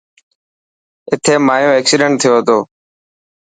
اٿي 1.11 1.33
مايو 1.47 1.69
ايڪسيڊنٽ 1.75 2.15
ٿيو 2.21 2.35
تو. 2.47 2.57